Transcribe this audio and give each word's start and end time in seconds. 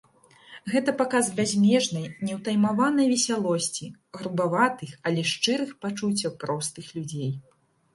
Гэта 0.75 0.93
паказ 1.01 1.29
бязмежнай, 1.39 2.07
неўтаймаванай 2.29 3.07
весялосці, 3.13 3.93
грубаватых, 4.21 4.99
але 5.09 5.21
шчырых 5.37 5.81
пачуццяў 5.87 6.31
простых 6.47 6.95
людзей. 7.01 7.31